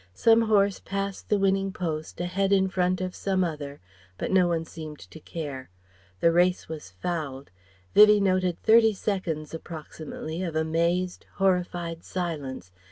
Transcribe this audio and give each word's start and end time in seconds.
Some 0.15 0.41
horse 0.41 0.79
passed 0.79 1.29
the 1.29 1.37
winning 1.37 1.71
post, 1.71 2.19
a 2.19 2.25
head 2.25 2.51
in 2.51 2.69
front 2.69 3.01
of 3.01 3.13
some 3.13 3.43
other, 3.43 3.79
but 4.17 4.31
no 4.31 4.47
one 4.47 4.65
seemed 4.65 4.97
to 4.97 5.19
care. 5.19 5.69
The 6.21 6.31
race 6.31 6.67
was 6.67 6.89
fouled. 6.89 7.51
Vivie 7.93 8.19
noted 8.19 8.57
thirty 8.63 8.93
seconds 8.93 9.53
approximately 9.53 10.41
of 10.41 10.55
amazed, 10.55 11.27
horrified 11.35 12.03
silence. 12.03 12.71